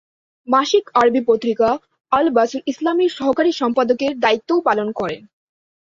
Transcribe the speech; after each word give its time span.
মাসিক 0.47 0.85
আরবি 0.93 1.21
পত্রিকা 1.27 1.69
‘"আল-বাসুল 2.11 2.61
ইসলামি"’র 2.67 3.11
সহকারী 3.17 3.51
সম্পাদকের 3.61 4.11
দায়িত্বও 4.19 4.65
পালন 4.67 4.87
করেন। 4.91 5.21